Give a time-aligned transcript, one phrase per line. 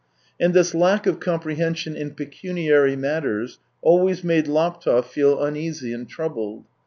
[0.39, 6.65] And this lack of comprehension in pecuniary matters, always made Laptev feel uneasy and troubled.